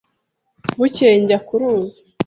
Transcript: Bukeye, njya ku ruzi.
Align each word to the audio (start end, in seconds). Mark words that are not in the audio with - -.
Bukeye, 0.77 1.15
njya 1.21 1.37
ku 1.47 1.53
ruzi. 1.59 1.99